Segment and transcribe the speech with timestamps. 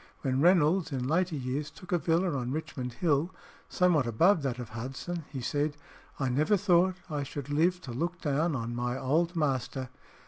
[0.21, 3.29] When Reynolds in later years took a villa on Richmond Hill,
[3.69, 5.77] somewhat above that of Hudson, he said,
[6.19, 9.89] "I never thought I should live to look down on my old master."